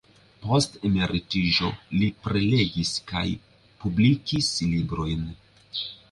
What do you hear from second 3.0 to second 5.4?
kaj publikis librojn.